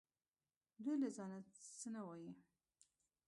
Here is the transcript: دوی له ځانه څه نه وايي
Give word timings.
دوی 0.83 0.95
له 1.03 1.09
ځانه 1.17 1.37
څه 1.79 1.87
نه 1.95 2.01
وايي 2.07 2.31